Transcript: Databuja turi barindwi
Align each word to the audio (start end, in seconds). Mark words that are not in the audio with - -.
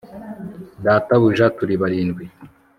Databuja 0.83 1.45
turi 1.57 1.75
barindwi 1.81 2.23